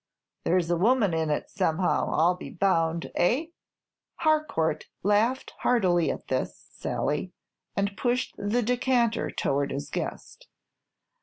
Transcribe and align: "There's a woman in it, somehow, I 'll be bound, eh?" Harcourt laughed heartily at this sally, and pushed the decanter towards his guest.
"There's 0.45 0.71
a 0.71 0.77
woman 0.77 1.13
in 1.13 1.29
it, 1.29 1.51
somehow, 1.51 2.09
I 2.11 2.23
'll 2.23 2.33
be 2.35 2.49
bound, 2.49 3.11
eh?" 3.13 3.49
Harcourt 4.15 4.87
laughed 5.03 5.51
heartily 5.59 6.09
at 6.09 6.27
this 6.27 6.57
sally, 6.71 7.33
and 7.75 7.95
pushed 7.95 8.33
the 8.35 8.63
decanter 8.63 9.29
towards 9.29 9.71
his 9.73 9.91
guest. 9.91 10.47